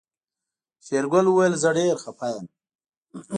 شېرګل 0.85 1.25
وويل 1.29 1.53
زه 1.63 1.69
ډېر 1.77 1.95
خپه 2.03 2.27
يم. 2.33 2.45